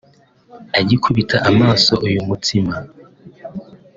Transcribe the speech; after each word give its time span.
Agikubita 0.79 1.37
amaso 1.49 1.91
uyu 2.07 2.21
mutsima 2.27 2.75